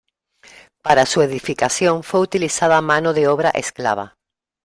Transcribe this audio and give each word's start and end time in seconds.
Para 0.81 1.05
su 1.05 1.21
edificación 1.21 2.01
fue 2.01 2.21
utilizada 2.21 2.81
mano 2.81 3.13
de 3.13 3.27
obra 3.27 3.51
esclava. 3.51 4.17